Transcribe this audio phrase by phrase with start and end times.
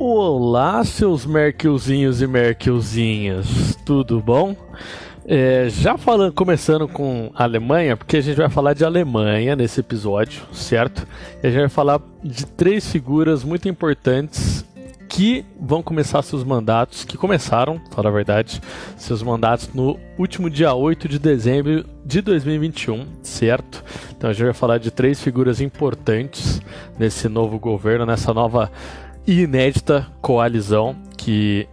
[0.00, 4.54] Olá, seus Merkelzinhos e Merkelzinhas, tudo bom?
[5.26, 9.80] É, já falando, começando com a Alemanha, porque a gente vai falar de Alemanha nesse
[9.80, 11.04] episódio, certo?
[11.42, 14.64] E a gente vai falar de três figuras muito importantes
[15.08, 18.62] que vão começar seus mandatos, que começaram, para a verdade,
[18.96, 23.82] seus mandatos no último dia 8 de dezembro de 2021, certo?
[24.16, 26.62] Então a gente vai falar de três figuras importantes
[26.96, 28.70] nesse novo governo, nessa nova
[29.28, 31.68] inédita coalizão que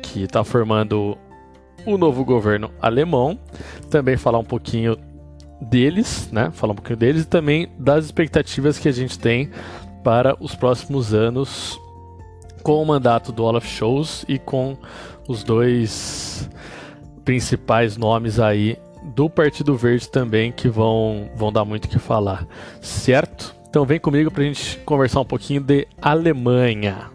[0.00, 1.16] que está formando
[1.86, 3.38] o novo governo alemão.
[3.90, 4.96] Também falar um pouquinho
[5.60, 6.50] deles, né?
[6.52, 9.50] Falar um pouquinho deles e também das expectativas que a gente tem
[10.04, 11.80] para os próximos anos
[12.62, 14.76] com o mandato do Olaf Scholz e com
[15.26, 16.48] os dois
[17.24, 18.76] principais nomes aí
[19.14, 22.46] do Partido Verde também que vão, vão dar muito o que falar,
[22.80, 23.61] certo?
[23.72, 27.10] Então vem comigo para a gente conversar um pouquinho de Alemanha.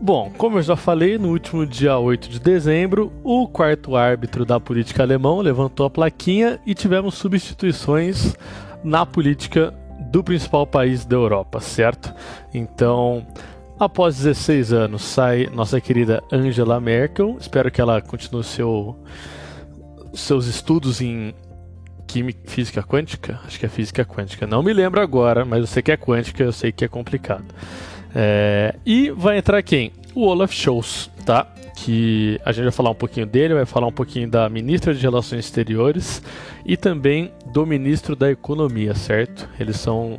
[0.00, 4.58] Bom, como eu já falei, no último dia 8 de dezembro, o quarto árbitro da
[4.58, 8.34] política alemão levantou a plaquinha e tivemos substituições
[8.82, 9.72] na política
[10.10, 12.12] do principal país da Europa, certo?
[12.52, 13.24] Então,
[13.78, 17.36] após 16 anos, sai nossa querida Angela Merkel.
[17.38, 18.98] Espero que ela continue seu,
[20.12, 21.32] seus estudos em
[22.08, 23.38] química, física quântica?
[23.46, 24.46] Acho que é física quântica.
[24.46, 27.44] Não me lembro agora, mas eu sei que é quântica, eu sei que é complicado.
[28.14, 29.92] É, e vai entrar quem?
[30.14, 31.46] O Olaf Scholz, tá?
[31.76, 35.00] Que a gente vai falar um pouquinho dele, vai falar um pouquinho da ministra de
[35.00, 36.22] Relações Exteriores
[36.64, 39.48] e também do ministro da Economia, certo?
[39.60, 40.18] Eles são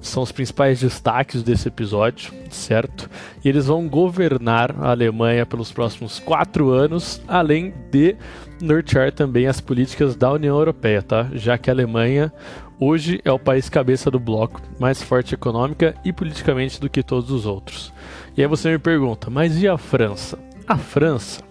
[0.00, 3.08] são os principais destaques desse episódio, certo?
[3.44, 8.16] E eles vão governar a Alemanha pelos próximos quatro anos, além de
[8.60, 11.28] nortear também as políticas da União Europeia, tá?
[11.32, 12.32] Já que a Alemanha
[12.78, 17.30] hoje é o país cabeça do bloco, mais forte econômica e politicamente do que todos
[17.30, 17.92] os outros.
[18.36, 20.38] E aí você me pergunta, mas e a França?
[20.66, 21.42] A França,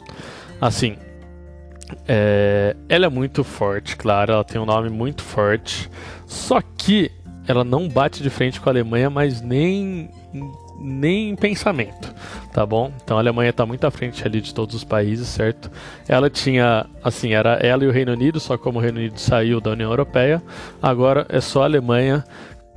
[0.60, 0.96] assim,
[2.08, 5.90] é, ela é muito forte, claro, ela tem um nome muito forte,
[6.26, 7.12] só que
[7.50, 10.08] ela não bate de frente com a Alemanha, mas nem
[10.80, 12.14] nem em pensamento,
[12.54, 12.94] tá bom?
[13.04, 15.70] Então a Alemanha está muito à frente ali de todos os países, certo?
[16.08, 19.60] Ela tinha, assim, era ela e o Reino Unido, só como o Reino Unido saiu
[19.60, 20.42] da União Europeia,
[20.82, 22.24] agora é só a Alemanha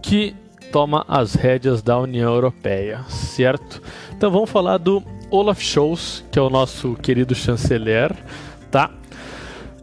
[0.03, 0.35] que
[0.73, 3.83] toma as rédeas da União Europeia, certo?
[4.17, 8.13] Então vamos falar do Olaf Scholz, que é o nosso querido chanceler?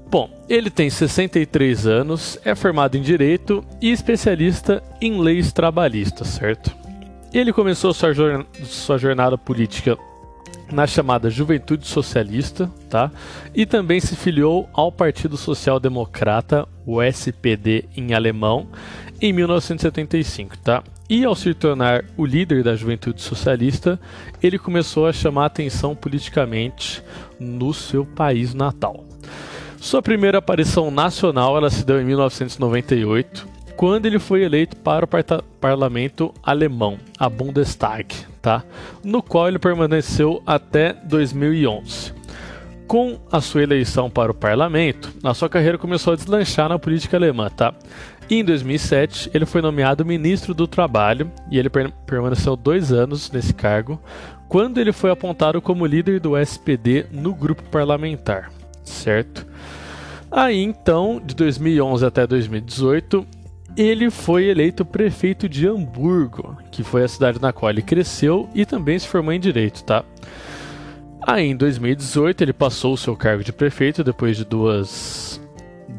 [0.09, 6.75] Bom, ele tem 63 anos, é formado em Direito e especialista em leis trabalhistas, certo?
[7.31, 8.11] Ele começou sua,
[8.63, 9.95] sua jornada política
[10.71, 13.11] na chamada Juventude Socialista, tá?
[13.53, 18.67] E também se filiou ao Partido Social Democrata, o SPD em alemão,
[19.21, 20.83] em 1975, tá?
[21.07, 23.99] E ao se tornar o líder da Juventude Socialista,
[24.41, 27.03] ele começou a chamar atenção politicamente
[27.39, 29.08] no seu país natal.
[29.79, 33.47] Sua primeira aparição nacional ela se deu em 1998
[33.78, 38.62] quando ele foi eleito para o parlamento alemão, a Bundestag, tá?
[39.01, 42.13] no qual ele permaneceu até 2011.
[42.85, 47.16] Com a sua eleição para o parlamento, a sua carreira começou a deslanchar na política
[47.16, 47.50] alemã.
[47.50, 47.73] Tá?
[48.29, 53.31] E em 2007, ele foi nomeado ministro do Trabalho e ele per permaneceu dois anos
[53.31, 53.97] nesse cargo,
[54.50, 58.51] quando ele foi apontado como líder do SPD no grupo parlamentar,
[58.84, 59.47] certo?
[60.31, 63.25] Aí então, de 2011 até 2018,
[63.75, 68.66] ele foi eleito prefeito de Hamburgo, que foi a cidade na qual ele cresceu e
[68.66, 70.03] também se formou em direito, tá?
[71.22, 75.41] Aí em 2018 ele passou o seu cargo de prefeito depois de duas,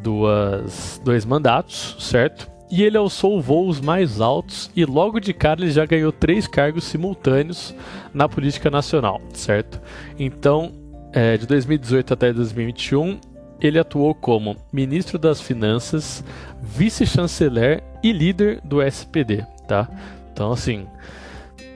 [0.02, 2.50] duas, dois mandatos, certo?
[2.70, 6.84] E ele alçou voos mais altos e logo de cara ele já ganhou três cargos
[6.84, 7.74] simultâneos
[8.14, 9.80] na política nacional, certo?
[10.18, 10.72] Então,
[11.12, 13.18] é, de 2018 até 2021,
[13.60, 16.24] ele atuou como ministro das Finanças,
[16.62, 19.88] vice-chanceler e líder do SPD, tá?
[20.32, 20.86] Então, assim,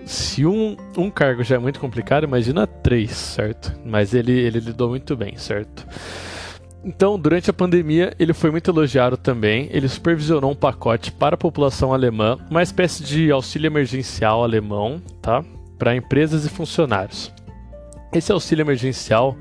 [0.04, 3.75] se um, um cargo já é muito complicado, imagina três, certo?
[3.84, 5.86] Mas ele, ele lidou muito bem, certo?
[6.84, 9.69] Então, durante a pandemia, ele foi muito elogiado também.
[9.72, 15.42] Ele supervisionou um pacote para a população alemã, uma espécie de auxílio emergencial alemão, tá?
[15.78, 17.32] Para empresas e funcionários.
[18.12, 19.34] Esse auxílio emergencial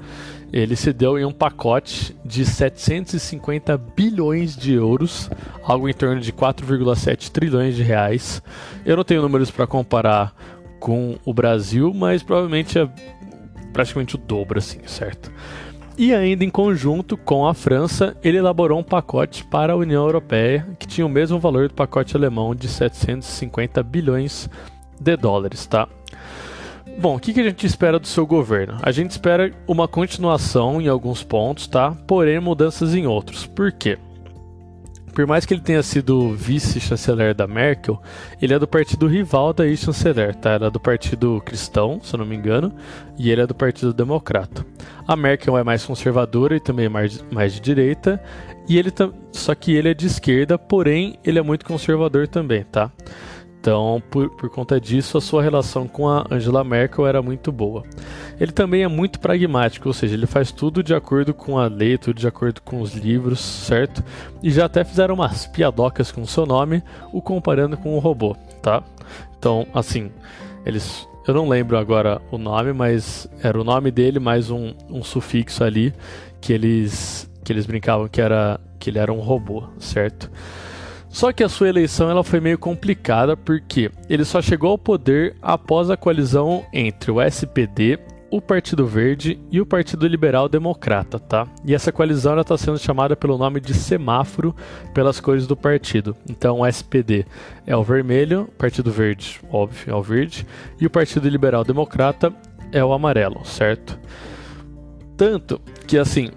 [0.53, 5.27] ele se deu em um pacote de 750 bilhões de euros,
[5.63, 8.39] algo em torno de 4,7 trilhões de reais.
[8.85, 10.31] Eu não tenho números para comparar
[10.79, 12.87] com o Brasil, mas provavelmente é
[13.73, 15.31] praticamente o dobro, assim, certo?
[15.97, 20.67] E ainda em conjunto com a França, ele elaborou um pacote para a União Europeia
[20.77, 24.47] que tinha o mesmo valor do pacote alemão de 750 bilhões
[24.99, 25.87] de dólares, tá?
[26.97, 28.77] Bom, o que, que a gente espera do seu governo?
[28.81, 31.91] A gente espera uma continuação em alguns pontos, tá?
[32.07, 33.45] Porém, mudanças em outros.
[33.45, 33.97] Por quê?
[35.13, 38.01] Por mais que ele tenha sido vice-chanceler da Merkel,
[38.41, 40.51] ele é do partido rival da ex-chanceler, tá?
[40.51, 42.73] Era do partido cristão, se eu não me engano,
[43.17, 44.65] e ele é do partido democrata.
[45.07, 48.19] A Merkel é mais conservadora e também mais, mais de direita,
[48.67, 48.91] e ele
[49.31, 52.91] só que ele é de esquerda, porém ele é muito conservador também, tá?
[53.63, 57.81] Então, por, por conta disso, a sua relação com a Angela Merkel era muito boa.
[58.37, 61.97] Ele também é muito pragmático, ou seja, ele faz tudo de acordo com a lei,
[61.97, 64.03] tudo de acordo com os livros, certo?
[64.43, 66.83] E já até fizeram umas piadocas com o seu nome,
[67.13, 68.83] o comparando com o robô, tá?
[69.39, 70.11] Então, assim,
[70.65, 71.07] eles.
[71.25, 75.63] Eu não lembro agora o nome, mas era o nome dele mais um, um sufixo
[75.63, 75.93] ali
[76.41, 80.29] que eles que eles brincavam que era que ele era um robô, certo?
[81.13, 85.35] Só que a sua eleição ela foi meio complicada porque ele só chegou ao poder
[85.43, 87.99] após a coalizão entre o SPD,
[88.31, 91.47] o Partido Verde e o Partido Liberal Democrata, tá?
[91.63, 94.55] E essa coalizão está sendo chamada pelo nome de semáforo
[94.91, 96.17] pelas cores do partido.
[96.27, 97.27] Então o SPD
[97.67, 100.47] é o vermelho, Partido Verde, óbvio, é o verde,
[100.81, 102.33] e o Partido Liberal Democrata
[102.71, 103.99] é o amarelo, certo?
[105.15, 106.31] Tanto que assim,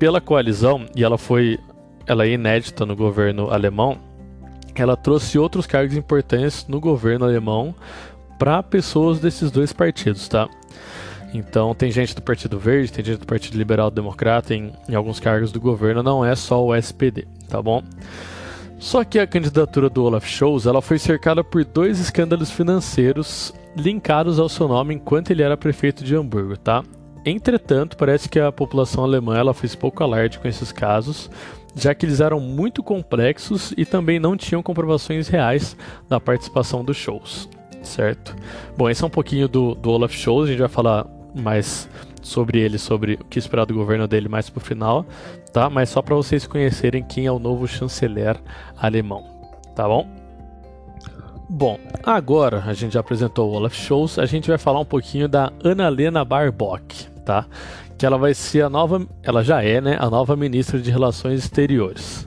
[0.00, 1.60] pela coalizão, e ela foi
[2.08, 3.98] ela é inédita no governo alemão,
[4.82, 7.74] ela trouxe outros cargos importantes no governo alemão
[8.38, 10.48] para pessoas desses dois partidos, tá?
[11.32, 15.20] Então tem gente do Partido Verde, tem gente do Partido Liberal Democrata em, em alguns
[15.20, 17.82] cargos do governo, não é só o SPD, tá bom?
[18.78, 24.38] Só que a candidatura do Olaf Scholz ela foi cercada por dois escândalos financeiros linkados
[24.38, 26.82] ao seu nome enquanto ele era prefeito de Hamburgo, tá?
[27.24, 31.28] Entretanto, parece que a população alemã ela fez pouco alarde com esses casos,
[31.76, 35.76] já que eles eram muito complexos e também não tinham comprovações reais
[36.08, 37.48] da participação dos shows,
[37.82, 38.34] certo?
[38.76, 41.86] Bom, esse é um pouquinho do, do Olaf Scholz, a gente vai falar mais
[42.22, 45.04] sobre ele, sobre o que esperar do governo dele mais pro final,
[45.52, 45.68] tá?
[45.68, 48.40] Mas só para vocês conhecerem quem é o novo chanceler
[48.78, 49.22] alemão,
[49.74, 50.08] tá bom?
[51.48, 55.28] Bom, agora a gente já apresentou o Olaf Scholz, a gente vai falar um pouquinho
[55.28, 57.46] da Annalena Baerbock, tá?
[57.98, 61.40] Que ela vai ser a nova, ela já é, né, a nova ministra de Relações
[61.40, 62.26] Exteriores.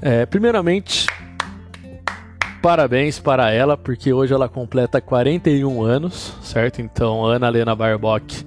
[0.00, 1.06] É, primeiramente,
[2.62, 6.80] parabéns para ela, porque hoje ela completa 41 anos, certo?
[6.80, 8.44] Então, Ana Helena Barbock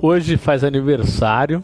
[0.00, 1.62] hoje faz aniversário.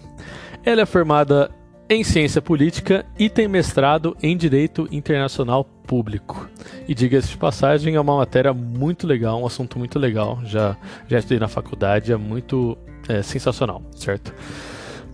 [0.64, 1.50] Ela é formada
[1.88, 6.48] em ciência política e tem mestrado em direito internacional público.
[6.86, 10.38] E diga-se de passagem, é uma matéria muito legal, um assunto muito legal.
[10.44, 10.76] Já
[11.08, 12.76] já estudei na faculdade, é muito
[13.08, 14.32] é, sensacional, certo?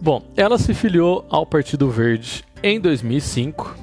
[0.00, 3.76] Bom, ela se filiou ao Partido Verde em 2005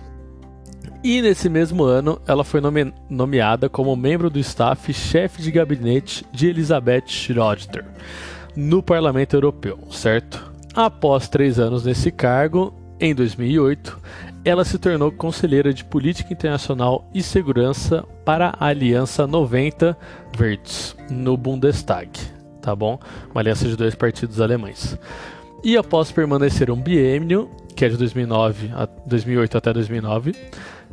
[1.04, 6.24] e nesse mesmo ano ela foi nome nomeada como membro do staff chefe de gabinete
[6.31, 7.86] de Elizabeth Schroeder
[8.56, 10.52] no Parlamento Europeu, certo?
[10.75, 14.00] Após três anos nesse cargo, em 2008,
[14.46, 19.98] ela se tornou conselheira de Política Internacional e Segurança para a Aliança 90
[20.38, 23.00] Verdes no Bundestag tá bom?
[23.31, 24.98] Uma aliança de dois partidos alemães.
[25.63, 30.34] E após permanecer um biênio, que é de 2009 a 2008 até 2009,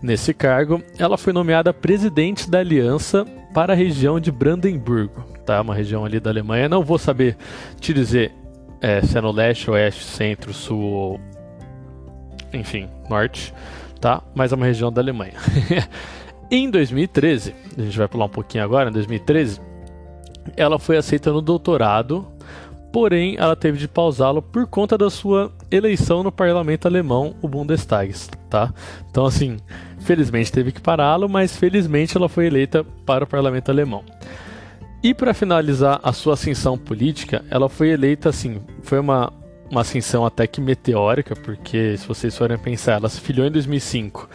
[0.03, 3.25] nesse cargo, ela foi nomeada presidente da aliança
[3.55, 5.61] para a região de Brandemburgo, tá?
[5.61, 6.69] Uma região ali da Alemanha.
[6.69, 7.37] Não vou saber
[7.81, 8.33] te dizer
[8.81, 11.21] é, se é no leste, oeste, centro, sul ou
[12.53, 13.53] enfim, norte,
[14.01, 14.23] tá?
[14.35, 15.35] Mas é uma região da Alemanha.
[16.51, 19.61] em 2013, a gente vai pular um pouquinho agora, em 2013,
[20.57, 22.27] ela foi aceita no doutorado,
[22.93, 28.15] porém ela teve de pausá-lo por conta da sua eleição no parlamento alemão, o Bundestag,
[28.49, 28.73] tá?
[29.11, 29.59] Então assim,
[30.01, 34.05] felizmente teve que pará-lo, mas felizmente ela foi eleita para o parlamento alemão.
[35.03, 39.33] E para finalizar a sua ascensão política, ela foi eleita assim, foi uma
[39.71, 44.29] uma ascensão até que meteórica, porque se vocês forem pensar, ela se filiou em 2005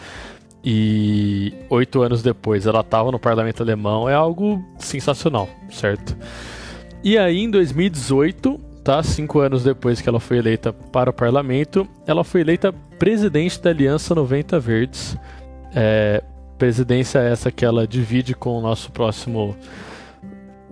[0.64, 6.16] e oito anos depois ela estava no parlamento alemão, é algo sensacional, certo?
[7.02, 9.02] E aí em 2018, tá?
[9.02, 13.70] Cinco anos depois que ela foi eleita para o parlamento, ela foi eleita presidente da
[13.70, 15.18] Aliança 90 Verdes.
[15.74, 16.22] É,
[16.56, 19.54] presidência essa que ela divide com o nosso próximo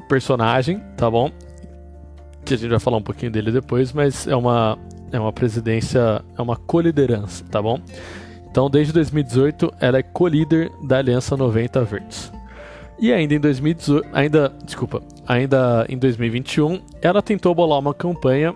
[0.09, 1.31] personagem, tá bom?
[2.45, 4.79] Que a gente vai falar um pouquinho dele depois, mas é uma,
[5.11, 7.79] é uma presidência, é uma coliderança, tá bom?
[8.53, 12.31] Então, desde 2018, ela é co-líder da Aliança 90 Verdes.
[12.99, 18.55] E ainda em 2018, ainda, desculpa, ainda em 2021, ela tentou bolar uma campanha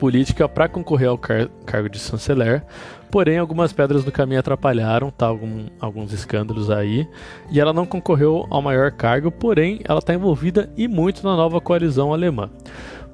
[0.00, 2.64] política para concorrer ao car cargo de chanceler,
[3.10, 5.26] porém algumas pedras no caminho atrapalharam, tá?
[5.26, 7.06] Algum, alguns escândalos aí,
[7.50, 11.60] e ela não concorreu ao maior cargo, porém ela está envolvida e muito na nova
[11.60, 12.48] coalizão alemã.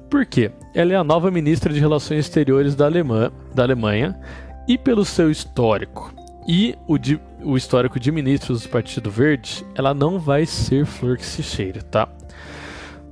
[0.09, 0.49] Por quê?
[0.73, 4.17] Ela é a nova ministra de Relações Exteriores da, Alemã, da Alemanha
[4.69, 6.13] e pelo seu histórico
[6.47, 11.17] e o, de, o histórico de ministros do Partido Verde, ela não vai ser flor
[11.17, 12.07] que se cheire, tá?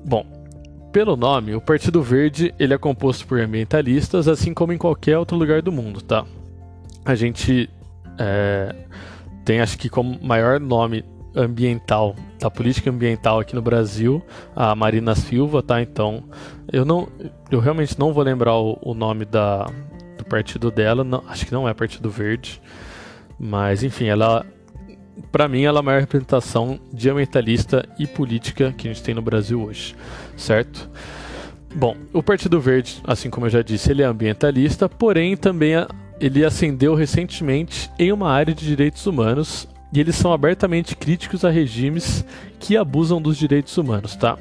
[0.06, 0.24] Bom,
[0.92, 5.36] pelo nome, o Partido Verde ele é composto por ambientalistas, assim como em qualquer outro
[5.36, 6.26] lugar do mundo, tá?
[7.04, 7.70] A gente
[8.20, 8.76] é,
[9.44, 11.04] tem, acho que como maior nome
[11.36, 14.24] ambiental, da política ambiental aqui no Brasil,
[14.56, 15.82] a Marina Silva, tá?
[15.82, 16.24] Então,
[16.72, 17.08] eu não,
[17.52, 19.68] eu realmente não vou lembrar o, o nome da,
[20.28, 22.62] partido dela, não, acho que não é Partido Verde,
[23.40, 24.46] mas enfim, ela,
[25.32, 29.16] para mim, ela é a maior representação de ambientalista e política que a gente tem
[29.16, 29.96] no Brasil hoje,
[30.36, 30.90] certo?
[31.76, 35.74] Bom, o Partido Verde, assim como eu já disse, ele é ambientalista, porém também
[36.20, 41.50] ele ascendeu recentemente em uma área de direitos humanos, e eles são abertamente críticos a
[41.50, 42.26] regimes
[42.60, 44.38] que abusam dos direitos humanos, tá?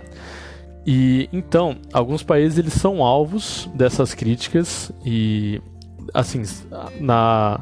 [0.86, 5.60] E então, alguns países eles são alvos dessas críticas e
[6.14, 6.42] assim,
[7.00, 7.60] na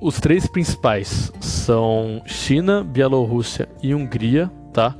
[0.00, 4.94] os três principais são China, Bielorrússia e Hungria, tá?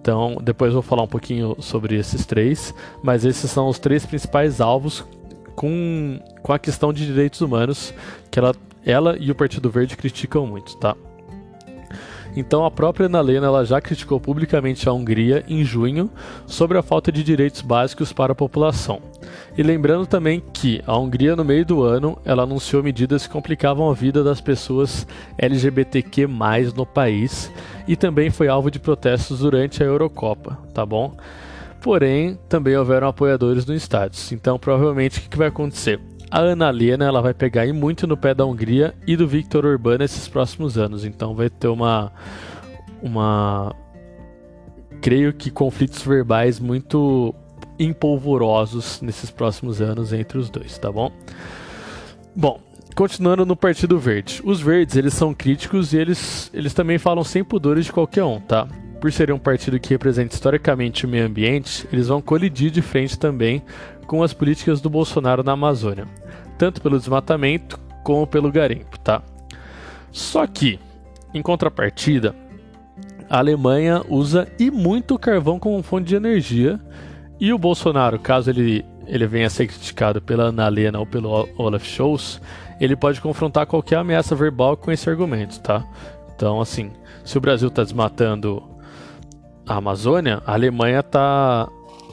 [0.00, 4.60] Então, depois vou falar um pouquinho sobre esses três, mas esses são os três principais
[4.60, 5.04] alvos
[5.54, 7.94] com, com a questão de direitos humanos
[8.30, 8.52] que ela
[8.84, 10.96] ela e o Partido Verde criticam muito, tá?
[12.34, 16.10] Então a própria Ana Lena ela já criticou publicamente a Hungria em junho
[16.46, 19.00] sobre a falta de direitos básicos para a população.
[19.56, 23.90] E lembrando também que a Hungria no meio do ano ela anunciou medidas que complicavam
[23.90, 25.06] a vida das pessoas
[25.38, 26.26] LGBTQ+
[26.74, 27.50] no país
[27.86, 31.16] e também foi alvo de protestos durante a Eurocopa, tá bom?
[31.80, 34.20] Porém, também houveram apoiadores no estádio.
[34.32, 36.00] Então, provavelmente, o que vai acontecer?
[36.32, 39.66] a Ana Lena ela vai pegar e muito no pé da Hungria e do Victor
[39.66, 41.04] Orbán nesses próximos anos.
[41.04, 42.10] Então vai ter uma
[43.02, 43.76] uma
[45.02, 47.34] creio que conflitos verbais muito
[47.78, 51.10] empolvorosos nesses próximos anos entre os dois, tá bom?
[52.34, 52.60] Bom,
[52.94, 54.40] continuando no Partido Verde.
[54.44, 58.40] Os verdes, eles são críticos e eles, eles também falam sem pudores de qualquer um,
[58.40, 58.66] tá?
[59.00, 63.18] Por serem um partido que representa historicamente o meio ambiente, eles vão colidir de frente
[63.18, 63.62] também
[64.06, 66.06] com as políticas do Bolsonaro na Amazônia
[66.62, 69.20] tanto pelo desmatamento como pelo garimpo, tá?
[70.12, 70.78] Só que,
[71.34, 72.36] em contrapartida,
[73.28, 76.78] a Alemanha usa e muito carvão como fonte de energia
[77.42, 81.48] e o Bolsonaro, caso ele, ele venha a ser criticado pela Ana Lena ou pelo
[81.58, 82.40] Olaf Scholz,
[82.80, 85.84] ele pode confrontar qualquer ameaça verbal com esse argumento, tá?
[86.34, 86.92] Então, assim,
[87.24, 88.62] se o Brasil está desmatando
[89.66, 91.68] a Amazônia, a Alemanha está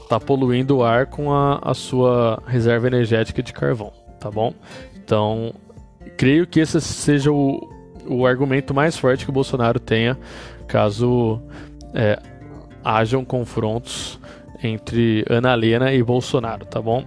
[0.09, 4.53] tá poluindo o ar com a, a sua reserva energética de carvão tá bom?
[4.95, 5.53] Então,
[6.17, 7.67] creio que esse seja o,
[8.05, 10.17] o argumento mais forte que o Bolsonaro tenha
[10.67, 11.41] caso
[11.95, 12.19] é,
[12.83, 14.19] hajam confrontos
[14.61, 17.03] entre Ana Helena e Bolsonaro, tá bom?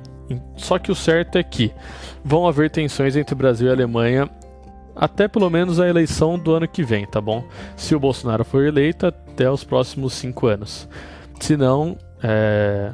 [0.57, 1.73] Só que o certo é que
[2.25, 4.31] vão haver tensões entre Brasil e Alemanha
[4.95, 7.45] até pelo menos a eleição do ano que vem, tá bom?
[7.77, 10.89] Se o Bolsonaro for eleito, até os próximos cinco anos.
[11.41, 12.93] Se não, é,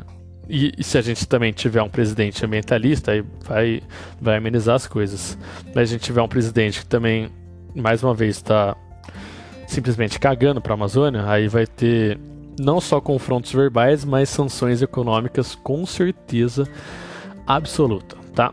[0.49, 3.83] e, e, se a gente também tiver um presidente ambientalista, aí vai,
[4.21, 5.37] vai amenizar as coisas.
[5.75, 7.29] Mas a gente tiver um presidente que também,
[7.75, 8.77] mais uma vez, está
[9.67, 12.19] simplesmente cagando para a Amazônia, aí vai ter
[12.59, 16.69] não só confrontos verbais, mas sanções econômicas com certeza
[17.47, 18.53] absoluta, tá?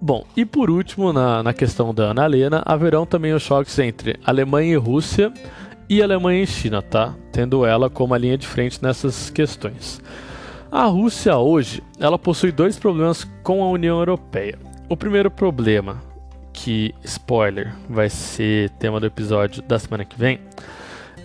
[0.00, 4.18] Bom, e por último, na, na questão da Ana Helena, haverão também os choques entre
[4.24, 5.32] Alemanha e Rússia
[5.88, 7.14] e Alemanha e China, tá?
[7.30, 10.02] Tendo ela como a linha de frente nessas questões.
[10.70, 14.58] A Rússia hoje, ela possui dois problemas com a União Europeia.
[14.88, 16.02] O primeiro problema,
[16.52, 20.40] que spoiler, vai ser tema do episódio da semana que vem,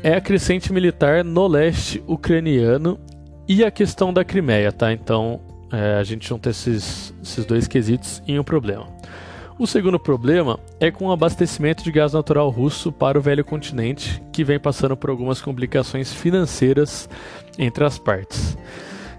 [0.03, 2.99] é a crescente militar no leste ucraniano
[3.47, 4.91] e a questão da Crimeia, tá?
[4.91, 5.39] Então
[5.71, 8.87] é, a gente junta esses, esses dois quesitos em um problema.
[9.59, 14.21] O segundo problema é com o abastecimento de gás natural russo para o velho continente,
[14.31, 17.09] que vem passando por algumas complicações financeiras
[17.57, 18.55] entre as partes.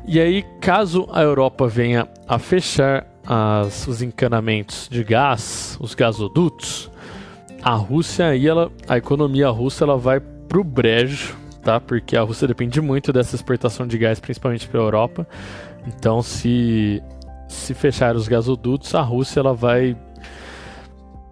[0.07, 6.89] E aí, caso a Europa venha a fechar as, os encanamentos de gás, os gasodutos,
[7.61, 11.79] a Rússia aí, ela, a economia russa ela vai pro brejo, tá?
[11.79, 15.27] Porque a Rússia depende muito dessa exportação de gás, principalmente para a Europa.
[15.87, 17.03] Então, se
[17.49, 19.97] se fechar os gasodutos, a Rússia ela vai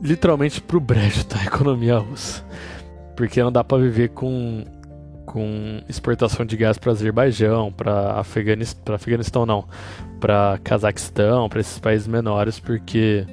[0.01, 1.39] literalmente pro brejo, tá?
[1.41, 2.45] A economia russa.
[3.15, 4.65] Porque não dá para viver com
[5.25, 9.65] com exportação de gás para Azerbaijão, para Afeganistão, Afeganistão não,
[10.21, 13.27] para Cazaquistão, para esses países menores, porque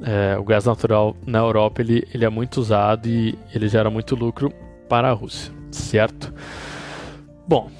[0.00, 4.14] é, o gás natural na Europa ele, ele é muito usado e ele gera muito
[4.14, 4.52] lucro
[4.88, 6.32] para a Rússia, certo?
[7.46, 7.70] Bom,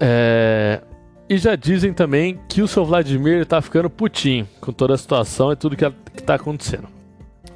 [0.00, 0.80] é,
[1.28, 5.52] e já dizem também que o seu Vladimir está ficando putinho com toda a situação
[5.52, 5.84] e tudo que
[6.16, 6.88] está acontecendo.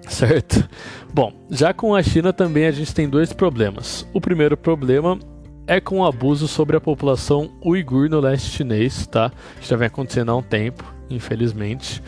[0.08, 0.66] Certo?
[1.12, 4.08] Bom, já com a China também a gente tem dois problemas.
[4.14, 5.18] O primeiro problema
[5.66, 9.30] é com o abuso sobre a população uigur no leste chinês, tá?
[9.60, 12.02] Já vem acontecendo há um tempo, infelizmente.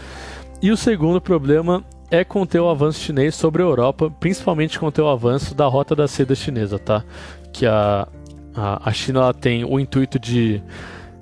[0.63, 5.09] E o segundo problema é conter o avanço chinês sobre a Europa, principalmente conter o
[5.09, 7.05] avanço da rota da seda chinesa, tá?
[7.53, 8.09] Que a,
[8.55, 10.63] a, a China tem o intuito de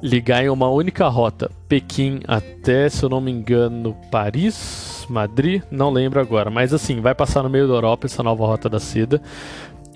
[0.02, 5.90] ligar em uma única rota, Pequim até, se eu não me engano, Paris, Madrid, não
[5.90, 9.20] lembro agora, mas assim, vai passar no meio da Europa essa nova rota da seda.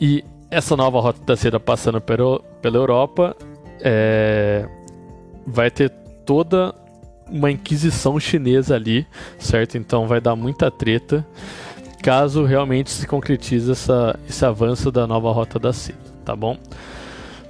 [0.01, 3.37] E essa nova rota da seda passando pela, pela Europa
[3.81, 4.69] é,
[5.47, 5.89] vai ter
[6.27, 6.75] toda
[7.33, 9.07] uma inquisição chinesa ali,
[9.39, 9.79] certo?
[9.79, 11.27] Então vai dar muita treta
[12.03, 16.59] caso realmente se concretize essa, esse avanço da nova rota da seda, tá bom?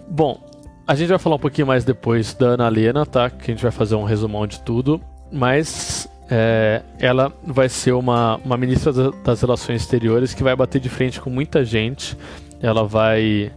[0.07, 0.39] Bom,
[0.87, 3.31] a gente vai falar um pouquinho mais depois da Ana Helena, tá?
[3.31, 5.01] Que a gente vai fazer um resumão de tudo.
[5.33, 8.93] Mas é, ela vai ser uma, uma ministra
[9.25, 12.17] das Relações Exteriores que vai bater de frente com muita gente.
[12.61, 13.51] Ela vai,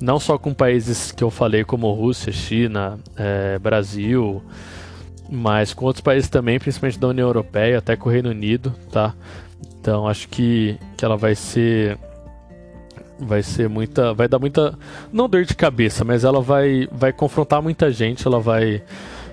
[0.00, 4.42] não só com países que eu falei, como Rússia, China, é, Brasil,
[5.28, 9.14] mas com outros países também, principalmente da União Europeia, até com o Reino Unido, tá?
[9.80, 11.98] Então acho que, que ela vai ser
[13.18, 14.78] vai ser muita, vai dar muita,
[15.12, 18.82] não dor de cabeça, mas ela vai, vai confrontar muita gente, ela vai,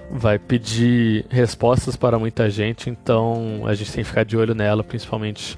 [0.09, 4.83] vai pedir respostas para muita gente, então a gente tem que ficar de olho nela,
[4.83, 5.57] principalmente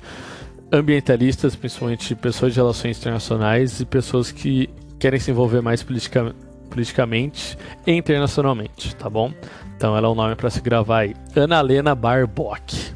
[0.71, 6.35] ambientalistas, principalmente pessoas de relações internacionais e pessoas que querem se envolver mais politica,
[6.69, 9.31] politicamente e internacionalmente, tá bom?
[9.77, 12.91] Então ela é o um nome para se gravar aí, Ana Lena Barbock.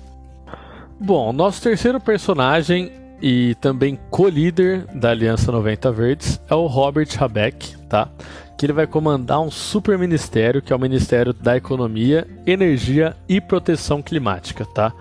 [0.99, 7.77] Bom, nosso terceiro personagem e também co-líder da Aliança 90 Verdes é o Robert Habeck,
[7.87, 8.09] tá?
[8.57, 13.39] Que ele vai comandar um super ministério, que é o Ministério da Economia, Energia e
[13.39, 14.91] Proteção Climática, tá?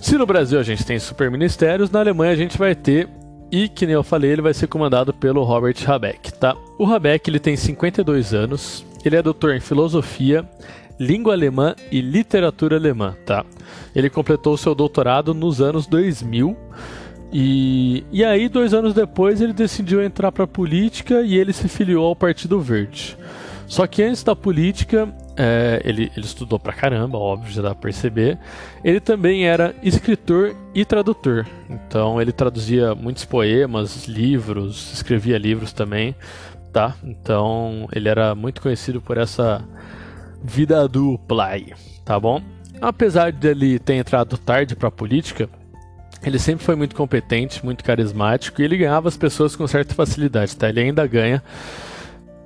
[0.00, 3.08] Se no Brasil a gente tem super ministérios, na Alemanha a gente vai ter
[3.50, 6.56] e que nem eu falei, ele vai ser comandado pelo Robert Habeck, tá?
[6.78, 10.44] O Habeck ele tem 52 anos, ele é doutor em filosofia,
[10.98, 13.44] língua alemã e literatura alemã, tá?
[13.94, 16.56] Ele completou seu doutorado nos anos 2000
[17.32, 21.68] e, e aí, dois anos depois, ele decidiu entrar para a política e ele se
[21.68, 23.16] filiou ao Partido Verde.
[23.66, 27.82] Só que antes da política, é, ele, ele estudou pra caramba, óbvio, já dá pra
[27.82, 28.38] perceber.
[28.84, 31.46] Ele também era escritor e tradutor.
[31.68, 36.14] Então ele traduzia muitos poemas, livros, escrevia livros também,
[36.72, 36.94] tá?
[37.02, 39.64] Então ele era muito conhecido por essa
[40.42, 41.72] vida dupla aí,
[42.04, 42.42] tá bom?
[42.80, 45.48] Apesar dele ter entrado tarde pra política,
[46.22, 50.56] ele sempre foi muito competente, muito carismático e ele ganhava as pessoas com certa facilidade,
[50.56, 50.68] tá?
[50.68, 51.42] Ele ainda ganha.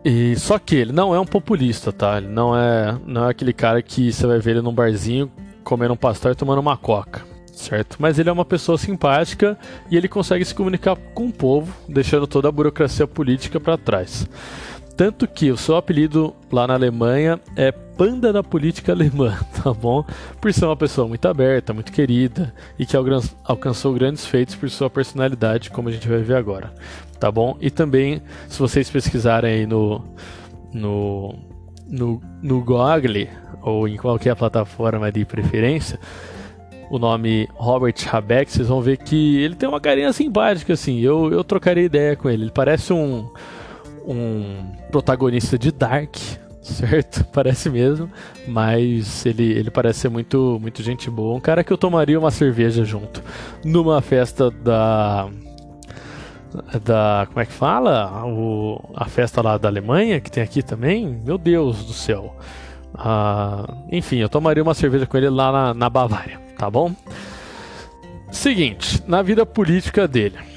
[0.05, 2.19] E só que ele não é um populista, tá?
[2.19, 5.31] Ele não é, não é aquele cara que você vai ver ele num barzinho
[5.63, 7.23] comendo um pastel e tomando uma coca,
[7.53, 7.97] certo?
[7.99, 9.59] Mas ele é uma pessoa simpática
[9.91, 14.27] e ele consegue se comunicar com o povo, deixando toda a burocracia política para trás.
[15.01, 19.35] Tanto que o seu apelido lá na Alemanha é Panda da Política Alemã,
[19.65, 20.05] tá bom?
[20.39, 22.95] Por ser uma pessoa muito aberta, muito querida e que
[23.43, 26.71] alcançou grandes feitos por sua personalidade, como a gente vai ver agora,
[27.19, 27.57] tá bom?
[27.63, 30.05] E também, se vocês pesquisarem aí no,
[30.71, 31.35] no,
[31.89, 33.27] no, no Google
[33.63, 35.99] ou em qualquer plataforma de preferência,
[36.91, 41.01] o nome Robert Habeck, vocês vão ver que ele tem uma carinha simpática, assim.
[41.01, 42.45] Eu, eu trocaria ideia com ele.
[42.45, 43.31] Ele parece um
[44.07, 46.17] um protagonista de Dark,
[46.63, 47.25] certo?
[47.33, 48.11] Parece mesmo,
[48.47, 51.37] mas ele, ele parece ser muito, muito gente boa.
[51.37, 53.23] Um cara que eu tomaria uma cerveja junto
[53.65, 55.29] numa festa da.
[56.83, 57.27] Da.
[57.29, 58.25] Como é que fala?
[58.27, 61.21] O, a festa lá da Alemanha, que tem aqui também.
[61.25, 62.37] Meu Deus do céu.
[62.95, 66.93] Ah, enfim, eu tomaria uma cerveja com ele lá na, na Bavária, tá bom?
[68.33, 70.50] Seguinte, na vida política dele.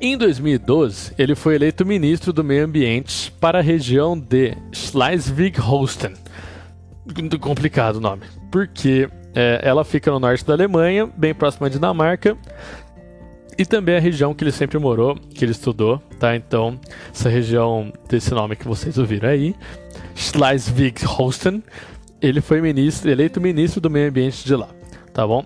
[0.00, 6.14] Em 2012, ele foi eleito ministro do Meio Ambiente para a região de Schleswig-Holstein.
[7.40, 12.38] Complicado o nome, porque é, ela fica no norte da Alemanha, bem próxima da Dinamarca,
[13.58, 16.36] e também a região que ele sempre morou, que ele estudou, tá?
[16.36, 16.78] Então,
[17.12, 19.56] essa região desse nome que vocês ouviram aí,
[20.14, 21.60] Schleswig-Holstein,
[22.22, 24.68] ele foi ministro, eleito ministro do Meio Ambiente de lá,
[25.12, 25.44] tá bom?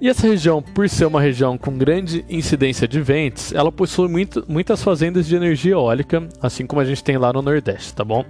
[0.00, 4.44] E essa região, por ser uma região com grande incidência de ventos, ela possui muito,
[4.46, 8.24] muitas fazendas de energia eólica, assim como a gente tem lá no Nordeste, tá bom?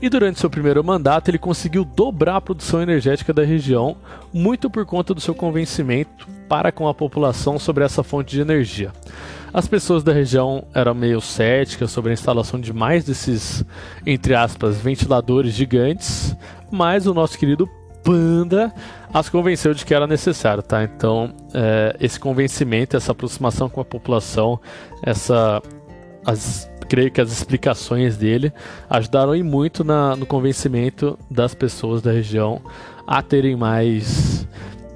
[0.00, 3.96] E durante seu primeiro mandato, ele conseguiu dobrar a produção energética da região,
[4.30, 8.92] muito por conta do seu convencimento para com a população sobre essa fonte de energia.
[9.54, 13.64] As pessoas da região eram meio céticas sobre a instalação de mais desses,
[14.04, 16.36] entre aspas, ventiladores gigantes,
[16.70, 17.66] mas o nosso querido
[18.04, 18.72] Panda
[19.12, 20.84] as convenceu de que era necessário, tá?
[20.84, 24.60] Então, é, esse convencimento, essa aproximação com a população,
[25.02, 25.62] essa,
[26.24, 28.52] as, creio que as explicações dele
[28.88, 32.60] ajudaram e muito na, no convencimento das pessoas da região
[33.06, 34.46] a terem mais,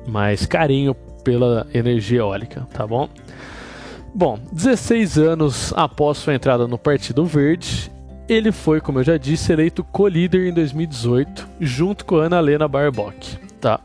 [0.06, 0.94] mais carinho
[1.24, 3.08] pela energia eólica, tá bom?
[4.12, 7.90] Bom, 16 anos após sua entrada no Partido Verde,
[8.28, 13.38] ele foi, como eu já disse, eleito co-líder em 2018, junto com Ana Helena Barbock.
[13.60, 13.80] Tá?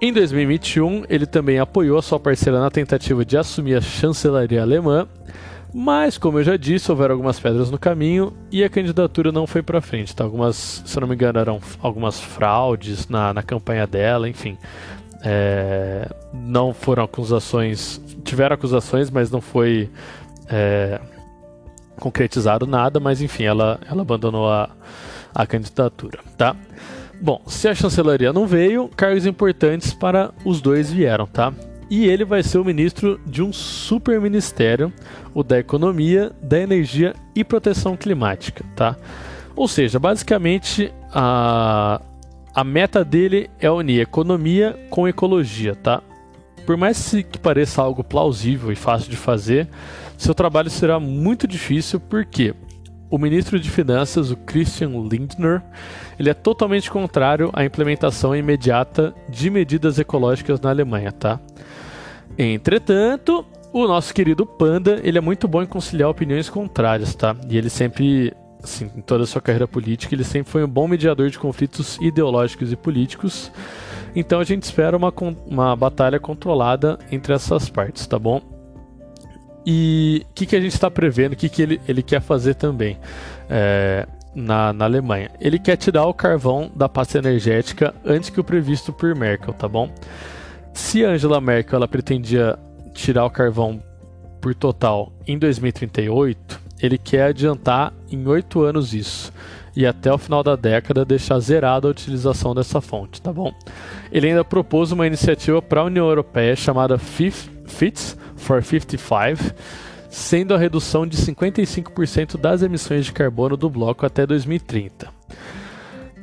[0.00, 5.08] Em 2021, ele também apoiou a sua parceira na tentativa de assumir a chancelaria alemã,
[5.72, 9.62] mas, como eu já disse, houveram algumas pedras no caminho e a candidatura não foi
[9.62, 10.14] para frente.
[10.14, 10.24] Tá?
[10.24, 14.56] Algumas, se não me engano, eram algumas fraudes na, na campanha dela, enfim.
[15.22, 19.90] É, não foram acusações, tiveram acusações, mas não foi
[20.48, 21.00] é,
[21.98, 24.70] concretizado nada, mas enfim, ela, ela abandonou a,
[25.34, 26.54] a candidatura, tá?
[27.20, 31.52] Bom, se a chancelaria não veio, cargos importantes para os dois vieram, tá?
[31.88, 34.92] E ele vai ser o ministro de um super ministério,
[35.32, 38.96] o da Economia, da Energia e Proteção Climática, tá?
[39.54, 42.00] Ou seja, basicamente a,
[42.54, 46.02] a meta dele é unir economia com ecologia, tá?
[46.66, 49.68] Por mais que pareça algo plausível e fácil de fazer,
[50.18, 52.54] seu trabalho será muito difícil porque
[53.10, 55.62] o ministro de Finanças, o Christian Lindner,
[56.18, 61.40] ele é totalmente contrário à implementação imediata de medidas ecológicas na Alemanha, tá?
[62.36, 67.36] Entretanto, o nosso querido Panda, ele é muito bom em conciliar opiniões contrárias, tá?
[67.48, 70.88] E ele sempre, assim, em toda a sua carreira política, ele sempre foi um bom
[70.88, 73.52] mediador de conflitos ideológicos e políticos.
[74.14, 75.12] Então a gente espera uma,
[75.46, 78.55] uma batalha controlada entre essas partes, tá bom?
[79.66, 82.54] E o que, que a gente está prevendo, o que, que ele, ele quer fazer
[82.54, 82.96] também
[83.50, 85.28] é, na, na Alemanha?
[85.40, 89.66] Ele quer tirar o carvão da pasta energética antes que o previsto por Merkel, tá
[89.66, 89.90] bom?
[90.72, 92.56] Se Angela Merkel ela pretendia
[92.94, 93.82] tirar o carvão
[94.40, 99.32] por total em 2038, ele quer adiantar em oito anos isso
[99.74, 103.52] e até o final da década deixar zerada a utilização dessa fonte, tá bom?
[104.10, 109.54] Ele ainda propôs uma iniciativa para a União Europeia chamada FITS for 55,
[110.08, 115.08] sendo a redução de 55% das emissões de carbono do bloco até 2030.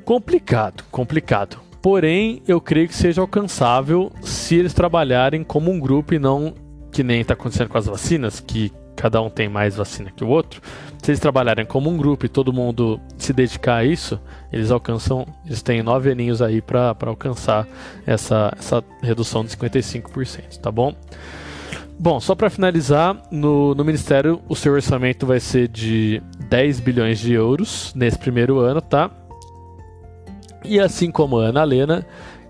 [0.06, 1.60] Complicado, complicado.
[1.82, 6.54] Porém, eu creio que seja alcançável se eles trabalharem como um grupo e não
[6.92, 10.28] que nem está acontecendo com as vacinas, que cada um tem mais vacina que o
[10.28, 10.62] outro.
[11.02, 14.20] Se eles trabalharem como um grupo e todo mundo se dedicar a isso,
[14.52, 17.68] eles alcançam, eles têm nove aninhos aí para alcançar
[18.06, 20.96] essa, essa redução de 55%, tá bom?
[22.00, 27.20] Bom, só para finalizar, no, no Ministério o seu orçamento vai ser de 10 bilhões
[27.20, 29.10] de euros nesse primeiro ano, tá?
[30.66, 32.06] E assim como a Ana Lena,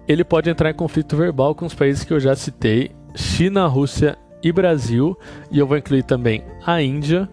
[0.07, 4.17] ele pode entrar em conflito verbal com os países que eu já citei: China, Rússia
[4.41, 5.17] e Brasil,
[5.51, 7.29] e eu vou incluir também a Índia,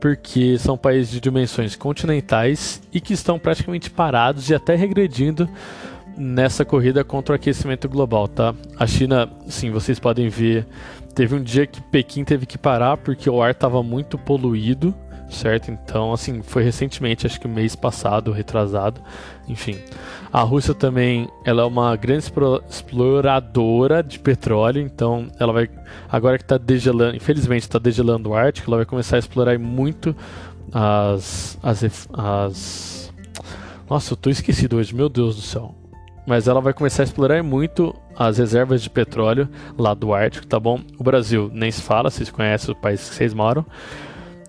[0.00, 5.48] porque são países de dimensões continentais e que estão praticamente parados e até regredindo
[6.16, 8.54] nessa corrida contra o aquecimento global, tá?
[8.78, 10.66] A China, sim, vocês podem ver
[11.14, 14.94] Teve um dia que Pequim teve que parar porque o ar estava muito poluído,
[15.28, 15.70] certo?
[15.70, 19.00] Então, assim, foi recentemente, acho que mês passado, retrasado,
[19.46, 19.78] enfim.
[20.32, 22.24] A Rússia também, ela é uma grande
[22.68, 25.68] exploradora de petróleo, então ela vai,
[26.10, 30.16] agora que está degelando, infelizmente está degelando o Ártico, ela vai começar a explorar muito
[30.72, 33.12] as, as, as...
[33.88, 35.81] Nossa, eu tô esquecido hoje, meu Deus do céu
[36.26, 40.58] mas ela vai começar a explorar muito as reservas de petróleo lá do Ártico, tá
[40.60, 40.80] bom?
[40.98, 43.64] O Brasil nem se fala, vocês conhecem o país que vocês moram.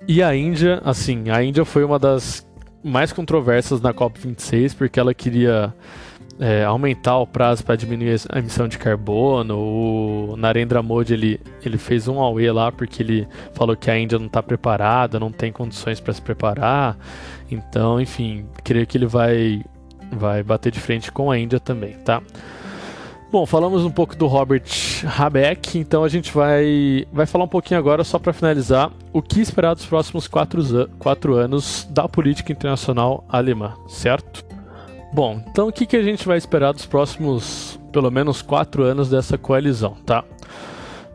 [0.07, 2.45] E a Índia, assim, a Índia foi uma das
[2.83, 5.73] mais controversas na COP26, porque ela queria
[6.39, 9.57] é, aumentar o prazo para diminuir a emissão de carbono.
[9.57, 14.19] O Narendra Modi ele, ele fez um auê lá porque ele falou que a Índia
[14.19, 16.97] não está preparada, não tem condições para se preparar.
[17.49, 19.63] Então, enfim, creio que ele vai
[20.13, 22.21] vai bater de frente com a Índia também, tá?
[23.31, 24.69] Bom, falamos um pouco do Robert
[25.17, 29.41] Habeck, então a gente vai, vai falar um pouquinho agora, só para finalizar, o que
[29.41, 34.45] esperar dos próximos quatro, quatro anos da política internacional alemã, certo?
[35.11, 39.09] Bom, então o que, que a gente vai esperar dos próximos pelo menos quatro anos
[39.09, 40.23] dessa coalizão, tá?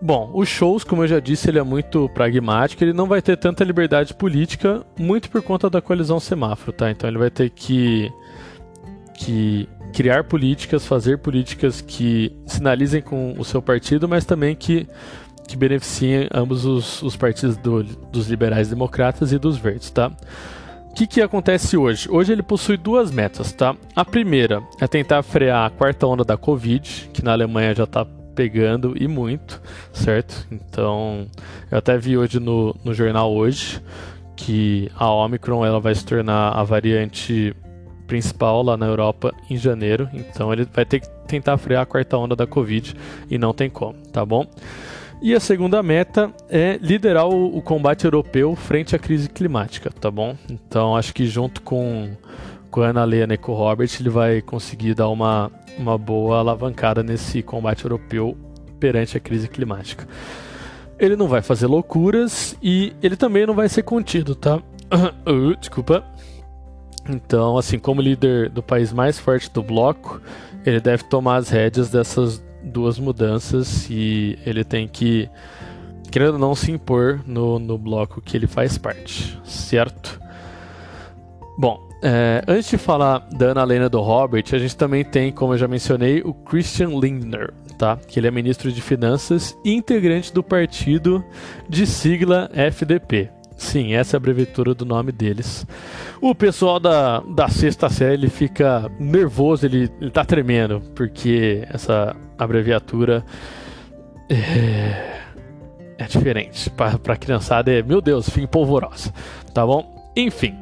[0.01, 3.37] Bom, o Shows, como eu já disse, ele é muito pragmático, ele não vai ter
[3.37, 6.91] tanta liberdade política, muito por conta da coalizão semáforo, tá?
[6.91, 8.09] Então ele vai ter que,
[9.19, 14.87] que criar políticas, fazer políticas que sinalizem com o seu partido, mas também que,
[15.47, 20.13] que beneficiem ambos os, os partidos do, dos liberais democratas e dos verdes, tá?
[20.91, 22.09] O que, que acontece hoje?
[22.11, 23.75] Hoje ele possui duas metas, tá?
[23.95, 28.05] A primeira é tentar frear a quarta onda da Covid, que na Alemanha já está
[28.35, 29.61] pegando e muito,
[29.93, 30.47] certo?
[30.51, 31.27] Então,
[31.71, 33.83] eu até vi hoje no, no jornal hoje
[34.37, 37.55] que a Omicron ela vai se tornar a variante
[38.09, 42.17] principal lá na Europa em janeiro, então ele vai ter que tentar frear a quarta
[42.17, 42.97] onda da Covid
[43.31, 44.47] e não tem como, tá bom?
[45.21, 50.11] E a segunda meta é liderar o, o combate europeu frente à crise climática, tá
[50.11, 50.37] bom?
[50.49, 52.11] Então acho que junto com,
[52.71, 56.39] com a Ana Lena e com o Robert ele vai conseguir dar uma, uma boa
[56.39, 58.37] alavancada nesse combate europeu
[58.81, 60.09] perante a crise climática.
[60.99, 64.61] Ele não vai fazer loucuras e ele também não vai ser contido, tá?
[65.29, 66.03] Uh, desculpa.
[67.09, 70.21] Então, assim, como líder do país mais forte do bloco,
[70.65, 75.29] ele deve tomar as rédeas dessas duas mudanças e ele tem que,
[76.11, 80.21] querendo não, se impor no, no bloco que ele faz parte, certo?
[81.59, 85.55] Bom, é, antes de falar da Ana Helena do Robert, a gente também tem, como
[85.55, 87.97] eu já mencionei, o Christian Lindner, tá?
[87.97, 91.25] Que ele é ministro de Finanças e integrante do partido
[91.69, 93.31] de sigla FDP.
[93.59, 95.67] Sim, essa é a abreviatura do nome deles.
[96.21, 102.15] O pessoal da, da sexta série ele fica nervoso, ele, ele tá tremendo, porque essa
[102.39, 103.25] abreviatura
[104.31, 105.19] é,
[105.99, 106.71] é diferente.
[106.71, 109.13] Para a criançada é, meu Deus, fica polvorosa,
[109.53, 110.13] tá bom?
[110.17, 110.57] Enfim,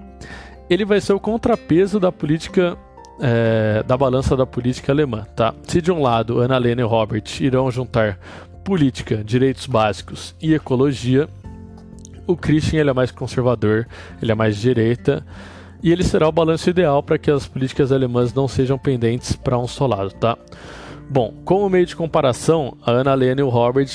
[0.70, 2.78] ele vai ser o contrapeso da política
[3.20, 5.54] é, da balança da política alemã, tá?
[5.64, 8.18] Se de um lado Ana Lena e Robert irão juntar
[8.64, 11.28] política, direitos básicos e ecologia,
[12.26, 13.86] o Christian ele é mais conservador,
[14.20, 15.24] ele é mais direita,
[15.82, 19.58] e ele será o balanço ideal para que as políticas alemãs não sejam pendentes para
[19.58, 20.36] um só lado, tá?
[21.08, 23.88] Bom, como meio de comparação, a Ana Lena e o Robert,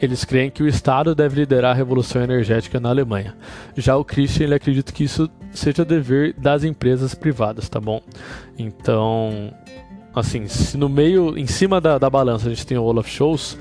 [0.00, 3.36] eles creem que o Estado deve liderar a revolução energética na Alemanha.
[3.76, 8.00] Já o Christian, ele acredita que isso seja dever das empresas privadas, tá bom?
[8.58, 9.52] Então,
[10.14, 13.58] assim, se no meio, em cima da, da balança a gente tem o Olaf Scholz,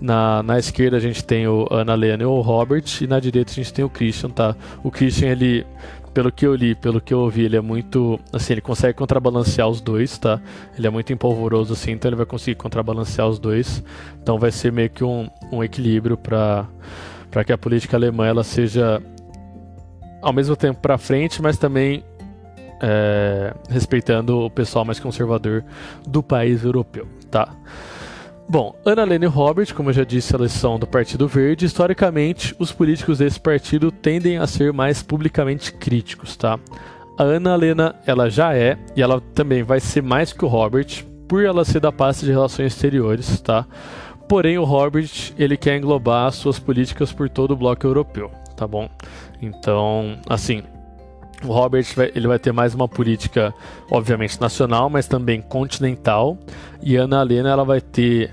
[0.00, 3.50] na, na esquerda a gente tem o Ana Lena e o Robert, e na direita
[3.50, 4.54] a gente tem o Christian, tá?
[4.82, 5.66] O Christian, ele,
[6.12, 8.18] pelo que eu li, pelo que eu ouvi, ele é muito.
[8.32, 10.40] Assim, ele consegue contrabalancear os dois, tá?
[10.76, 13.82] Ele é muito empolvoroso, assim, então ele vai conseguir contrabalancear os dois.
[14.22, 16.66] Então vai ser meio que um, um equilíbrio para
[17.44, 19.02] que a política alemã ela seja
[20.20, 22.04] ao mesmo tempo para frente, mas também
[22.80, 25.64] é, respeitando o pessoal mais conservador
[26.06, 27.48] do país europeu, tá?
[28.48, 31.66] Bom, Ana Lene Robert, como eu já disse, elas são do Partido Verde.
[31.66, 36.56] Historicamente, os políticos desse partido tendem a ser mais publicamente críticos, tá?
[37.18, 41.04] A Ana Helena, ela já é, e ela também vai ser mais que o Robert,
[41.26, 43.66] por ela ser da pasta de relações exteriores, tá?
[44.28, 48.88] Porém, o Robert, ele quer englobar suas políticas por todo o bloco europeu, tá bom?
[49.42, 50.62] Então, assim,
[51.44, 53.54] o Robert vai, ele vai ter mais uma política,
[53.90, 56.38] obviamente, nacional, mas também continental.
[56.82, 58.32] E a Ana Helena ela vai ter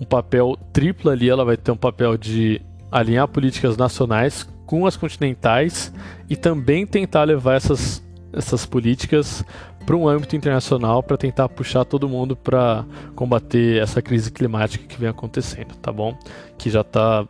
[0.00, 2.60] um papel triplo ali, ela vai ter um papel de
[2.90, 5.92] alinhar políticas nacionais com as continentais
[6.28, 9.44] e também tentar levar essas, essas políticas
[9.84, 12.84] para um âmbito internacional para tentar puxar todo mundo para
[13.14, 16.16] combater essa crise climática que vem acontecendo, tá bom?
[16.56, 17.26] Que já está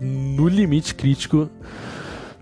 [0.00, 1.48] no limite crítico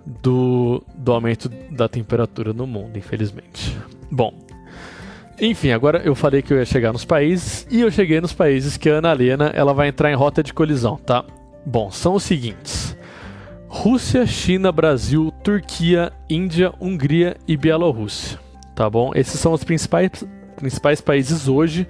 [0.04, 3.77] do, do aumento da temperatura no mundo, infelizmente.
[4.11, 4.33] Bom,
[5.41, 8.77] enfim, agora eu falei que eu ia chegar nos países e eu cheguei nos países
[8.77, 11.25] que a Ana Helena ela vai entrar em rota de colisão, tá?
[11.67, 12.97] Bom, são os seguintes:
[13.67, 18.38] Rússia, China, Brasil, Turquia, Índia, Hungria e Bielorrússia,
[18.75, 19.11] tá bom?
[19.15, 20.25] Esses são os principais,
[20.57, 21.88] principais países hoje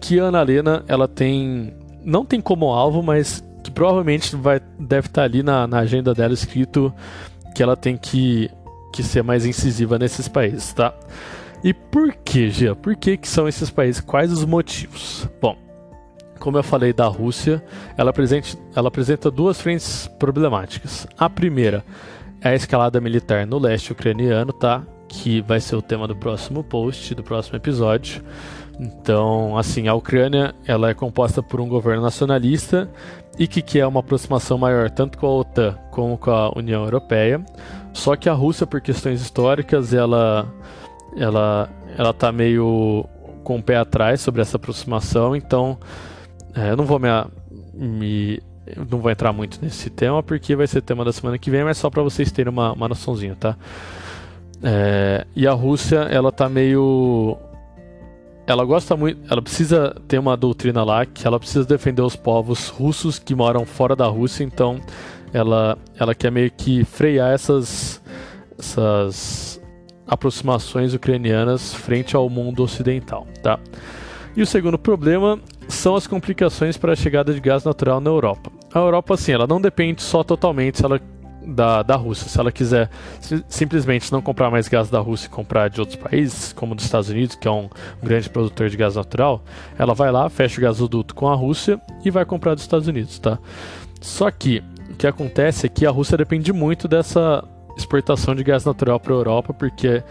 [0.00, 5.08] que a Ana Helena ela tem não tem como alvo, mas que provavelmente vai, deve
[5.08, 6.94] estar ali na, na agenda dela escrito
[7.56, 8.50] que ela tem que,
[8.92, 10.92] que ser mais incisiva nesses países, tá?
[11.64, 12.74] E por que, Gia?
[12.76, 13.98] Por que, que são esses países?
[13.98, 15.26] Quais os motivos?
[15.40, 15.56] Bom,
[16.38, 17.64] como eu falei da Rússia,
[17.96, 21.06] ela apresenta, ela apresenta duas frentes problemáticas.
[21.16, 21.82] A primeira
[22.42, 24.82] é a escalada militar no leste ucraniano, tá?
[25.08, 28.22] Que vai ser o tema do próximo post, do próximo episódio.
[28.78, 32.88] Então, assim, a Ucrânia ela é composta por um governo nacionalista
[33.38, 37.44] e que quer uma aproximação maior tanto com a OTAN como com a União Europeia.
[37.92, 40.46] Só que a Rússia, por questões históricas, ela
[41.16, 43.06] ela ela tá meio
[43.42, 45.78] com o pé atrás sobre essa aproximação, então
[46.54, 47.08] é, eu não vou me,
[47.72, 48.42] me
[48.90, 51.78] não vou entrar muito nesse tema porque vai ser tema da semana que vem, mas
[51.78, 53.56] só para vocês terem uma, uma noçãozinha, tá?
[54.62, 57.38] É, e a Rússia, ela tá meio
[58.46, 62.68] ela gosta muito, ela precisa ter uma doutrina lá que ela precisa defender os povos
[62.68, 64.80] russos que moram fora da Rússia, então
[65.32, 68.00] ela, ela quer meio que frear essas,
[68.56, 69.60] essas
[70.06, 73.58] aproximações ucranianas frente ao mundo ocidental, tá?
[74.36, 78.52] E o segundo problema são as complicações para a chegada de gás natural na Europa.
[78.72, 81.00] A Europa, assim, ela não depende só totalmente se ela
[81.46, 82.28] da, da Rússia.
[82.28, 82.90] Se ela quiser
[83.48, 87.08] simplesmente não comprar mais gás da Rússia e comprar de outros países, como dos Estados
[87.08, 87.68] Unidos, que é um,
[88.02, 89.42] um, grande produtor de gás natural,
[89.78, 93.18] ela vai lá, fecha o gasoduto com a Rússia e vai comprar dos Estados Unidos,
[93.18, 93.38] tá?
[94.00, 97.44] Só que o que acontece é que a Rússia depende muito dessa
[97.76, 100.02] exportação de gás natural para a Europa, porque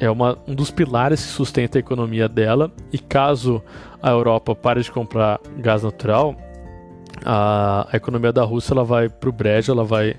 [0.00, 2.70] é uma, um dos pilares que sustenta a economia dela.
[2.92, 3.62] E caso
[4.02, 6.34] a Europa pare de comprar gás natural,
[7.24, 10.16] a, a economia da Rússia ela vai para o brejo, ela vai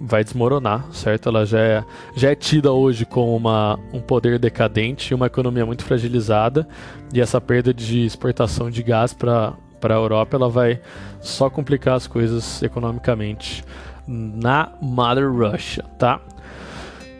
[0.00, 1.28] vai desmoronar, certo?
[1.28, 1.84] Ela já é,
[2.16, 6.66] já é tida hoje como uma, um poder decadente e uma economia muito fragilizada,
[7.12, 10.80] e essa perda de exportação de gás para a Europa ela vai
[11.20, 13.64] só complicar as coisas economicamente
[14.06, 16.20] na Mother Russia, tá?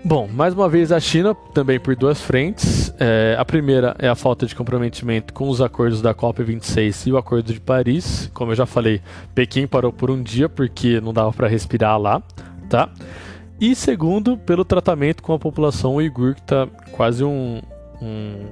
[0.05, 2.93] Bom, mais uma vez a China, também por duas frentes.
[3.01, 7.17] É, a primeira é a falta de comprometimento com os acordos da COP26 e o
[7.17, 8.31] Acordo de Paris.
[8.35, 9.01] Como eu já falei,
[9.35, 12.23] Pequim parou por um dia porque não dava para respirar lá
[12.69, 12.90] tá?
[13.61, 17.61] E segundo, pelo tratamento com a população uigur, que está quase um,
[18.03, 18.47] um,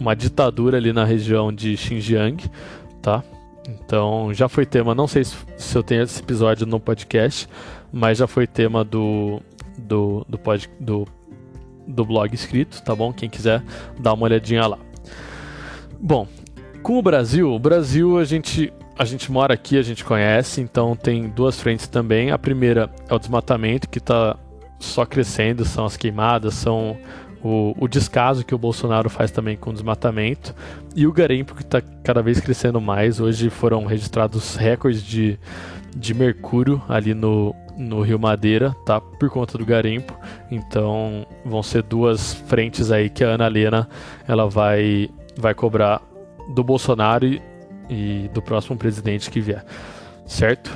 [0.00, 2.42] uma ditadura ali na região de Xinjiang,
[3.02, 3.22] tá?
[3.68, 7.46] Então já foi tema, não sei se, se eu tenho esse episódio no podcast,
[7.92, 9.42] mas já foi tema do,
[9.78, 11.06] do, do, pod, do,
[11.86, 13.12] do blog escrito, tá bom?
[13.12, 13.62] Quem quiser
[13.98, 14.78] dar uma olhadinha lá.
[16.00, 16.26] Bom,
[16.82, 20.96] com o Brasil, o Brasil a gente a gente mora aqui, a gente conhece, então
[20.96, 22.32] tem duas frentes também.
[22.32, 24.36] A primeira é o desmatamento, que está
[24.80, 26.96] só crescendo, são as queimadas, são
[27.42, 30.52] o, o, descaso que o Bolsonaro faz também com o desmatamento.
[30.96, 33.20] E o garimpo, que está cada vez crescendo mais.
[33.20, 35.38] Hoje foram registrados recordes de,
[35.96, 39.00] de mercúrio ali no, no Rio Madeira, tá?
[39.00, 40.14] Por conta do garimpo.
[40.50, 43.88] Então vão ser duas frentes aí que a Ana Helena
[44.26, 46.02] ela vai, vai cobrar
[46.54, 47.40] do Bolsonaro e
[47.88, 49.64] e do próximo presidente que vier,
[50.26, 50.70] certo?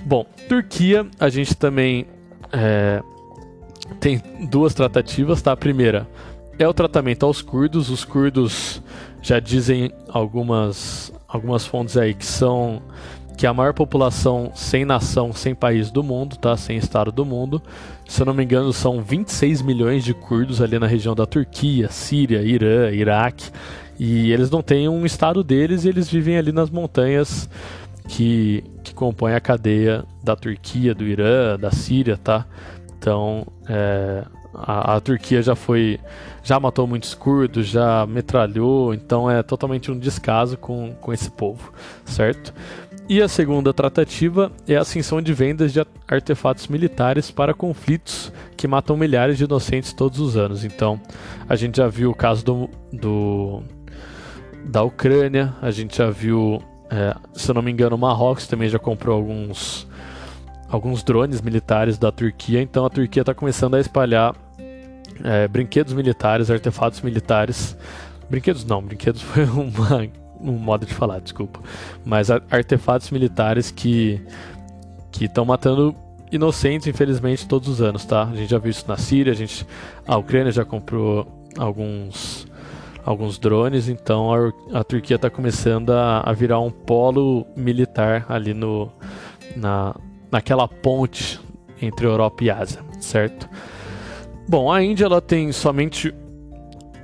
[0.00, 2.06] Bom, Turquia, a gente também
[2.52, 3.02] é,
[4.00, 5.52] tem duas tratativas, tá?
[5.52, 6.08] A primeira
[6.58, 7.90] é o tratamento aos curdos.
[7.90, 8.82] Os curdos
[9.22, 12.82] já dizem algumas, algumas fontes aí que são
[13.36, 16.56] que é a maior população sem nação, sem país do mundo, tá?
[16.56, 17.62] Sem estado do mundo.
[18.06, 21.88] Se eu não me engano, são 26 milhões de curdos ali na região da Turquia,
[21.88, 23.50] Síria, Irã, Iraque.
[23.98, 27.48] E eles não têm um estado deles e eles vivem ali nas montanhas
[28.08, 32.46] que, que compõem a cadeia da Turquia, do Irã, da Síria, tá?
[32.98, 35.98] Então, é, a, a, Turquia já foi,
[36.42, 41.72] já matou muitos curdos, já metralhou, então é totalmente um descaso com, com esse povo,
[42.04, 42.54] certo?
[43.06, 48.66] E a segunda tratativa é a ascensão de vendas de artefatos militares para conflitos que
[48.66, 50.64] matam milhares de inocentes todos os anos.
[50.64, 50.98] Então,
[51.46, 53.62] a gente já viu o caso do, do
[54.64, 58.70] da Ucrânia, a gente já viu, é, se eu não me engano, o Marrocos também
[58.70, 59.86] já comprou alguns,
[60.66, 64.34] alguns drones militares da Turquia, então a Turquia está começando a espalhar
[65.22, 67.76] é, brinquedos militares, artefatos militares.
[68.30, 70.08] Brinquedos não, brinquedos foi uma,
[70.44, 71.60] um modo de falar, desculpa.
[72.04, 74.20] Mas artefatos militares que
[75.10, 75.94] que estão matando
[76.32, 78.24] inocentes, infelizmente, todos os anos, tá?
[78.24, 79.64] A gente já viu isso na Síria, a gente,
[80.06, 81.26] a Ucrânia já comprou
[81.56, 82.46] alguns
[83.04, 88.54] alguns drones, então a, a Turquia está começando a, a, virar um polo militar ali
[88.54, 88.90] no,
[89.54, 89.94] na,
[90.32, 91.38] naquela ponte
[91.82, 93.46] entre Europa e Ásia, certo?
[94.48, 96.14] Bom, a Índia ela tem somente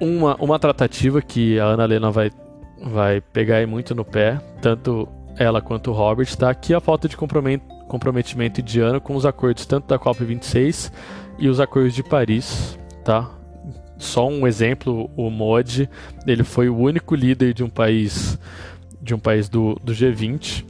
[0.00, 2.30] uma, uma tratativa que a Ana Helena vai,
[2.82, 6.54] vai pegar muito no pé, tanto ela quanto o Robert, tá?
[6.68, 10.92] É a falta de comprometimento indiano com os acordos tanto da COP26
[11.38, 13.30] e os acordos de Paris, tá?
[13.98, 15.88] Só um exemplo, o Modi,
[16.26, 18.38] ele foi o único líder de um país
[19.00, 20.64] de um país do, do G20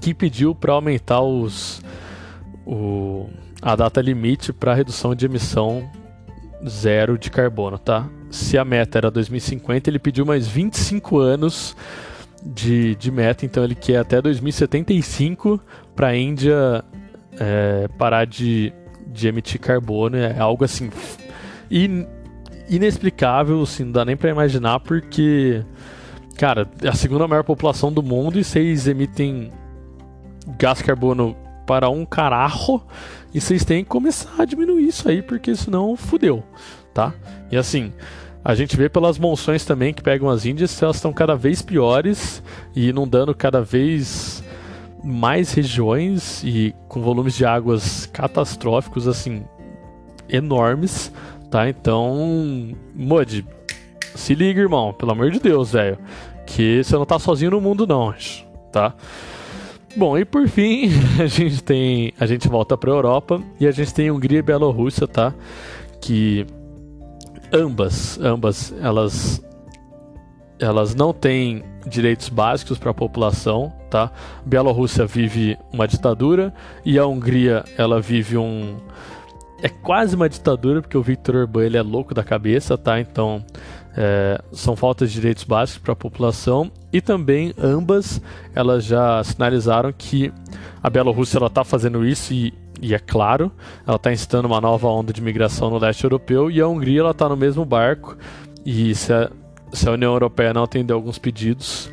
[0.00, 1.82] que pediu para aumentar os,
[2.64, 3.28] o,
[3.60, 5.88] a data limite para redução de emissão
[6.66, 8.08] zero de carbono, tá?
[8.30, 11.76] Se a meta era 2050, ele pediu mais 25 anos
[12.44, 15.60] de, de meta, então ele quer até 2075
[15.94, 16.84] para a Índia
[17.38, 18.72] é, parar de,
[19.06, 20.90] de emitir carbono, é algo assim
[22.68, 25.64] inexplicável, assim, não dá nem para imaginar, porque,
[26.36, 29.50] cara, é a segunda maior população do mundo e vocês emitem
[30.58, 32.82] gás carbono para um caralho
[33.34, 36.44] e vocês têm que começar a diminuir isso aí, porque senão fudeu,
[36.92, 37.14] tá?
[37.50, 37.92] E assim,
[38.44, 42.42] a gente vê pelas monções também que pegam as Índias, elas estão cada vez piores
[42.74, 44.42] e inundando cada vez
[45.04, 49.44] mais regiões e com volumes de águas catastróficos, assim,
[50.28, 51.12] enormes,
[51.50, 51.68] tá?
[51.68, 53.46] Então, Mud,
[54.14, 55.98] se liga, irmão, pelo amor de Deus, velho,
[56.46, 58.14] que você não tá sozinho no mundo não,
[58.72, 58.94] tá?
[59.96, 63.92] Bom, e por fim, a gente tem, a gente volta para Europa e a gente
[63.92, 65.34] tem Hungria e Bielorrússia, tá?
[66.00, 66.46] Que
[67.52, 69.42] ambas, ambas, elas
[70.58, 74.12] elas não têm direitos básicos para a população, tá?
[74.44, 76.52] Bielorrússia vive uma ditadura
[76.84, 78.76] e a Hungria, ela vive um
[79.62, 82.98] é quase uma ditadura porque o Viktor Orbán ele é louco da cabeça, tá?
[83.00, 83.44] Então,
[83.96, 88.20] é, são faltas de direitos básicos para a população e também ambas
[88.54, 90.32] elas já sinalizaram que
[90.82, 93.52] a Bielorrússia está fazendo isso e e é claro,
[93.86, 97.28] ela está incitando uma nova onda de migração no leste europeu e a Hungria está
[97.28, 98.16] no mesmo barco.
[98.64, 99.30] E se a,
[99.72, 101.90] se a, União Europeia não atender alguns pedidos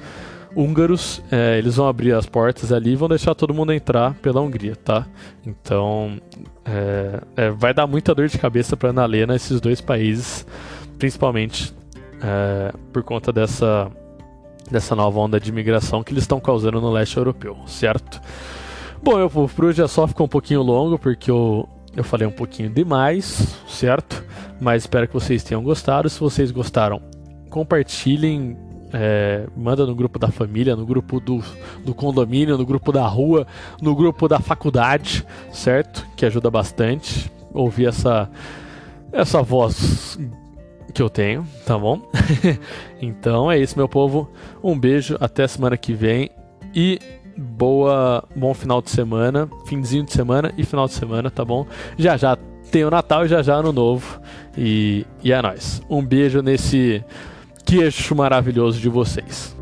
[0.56, 4.42] húngaros, é, eles vão abrir as portas ali e vão deixar todo mundo entrar pela
[4.42, 5.06] Hungria, tá?
[5.46, 6.18] Então
[6.66, 10.46] é, é, vai dar muita dor de cabeça para a Annalena esses dois países,
[10.98, 11.74] principalmente
[12.22, 13.92] é, por conta dessa,
[14.72, 18.20] dessa nova onda de migração que eles estão causando no leste europeu, certo?
[19.02, 22.32] Bom, eu, por hoje é só ficou um pouquinho longo, porque eu, eu falei um
[22.32, 24.24] pouquinho demais, certo?
[24.60, 26.10] Mas espero que vocês tenham gostado.
[26.10, 27.02] Se vocês gostaram,
[27.50, 28.58] compartilhem,
[28.92, 31.44] é, manda no grupo da família, no grupo do,
[31.86, 33.46] do condomínio, no grupo da rua,
[33.82, 36.06] no grupo da faculdade, certo?
[36.16, 38.30] Que ajuda bastante ouvir essa,
[39.12, 40.18] essa voz
[40.94, 42.02] que eu tenho, tá bom?
[43.02, 44.30] então é isso, meu povo.
[44.64, 46.32] Um beijo, até semana que vem
[46.74, 47.00] e
[47.38, 51.66] boa, bom final de semana, finzinho de semana e final de semana, tá bom?
[51.98, 52.38] Já já
[52.72, 54.20] tem o Natal e já já ano novo.
[54.58, 55.82] E, e é nóis.
[55.90, 57.04] Um beijo nesse
[57.66, 59.57] queixo maravilhoso de vocês.